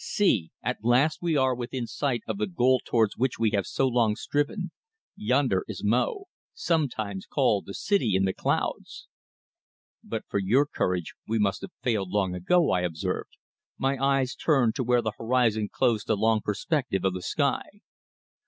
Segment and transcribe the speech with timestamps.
[0.03, 0.49] "See!
[0.63, 4.15] At last we are within sight of the goal towards which we have so long
[4.15, 4.71] striven.
[5.15, 9.07] Yonder is Mo, sometimes called the City in the Clouds!"
[10.03, 13.37] "But for your courage we must have failed long ago," I observed,
[13.77, 17.61] my eyes turned to where the horizon closed the long perspective of the sky.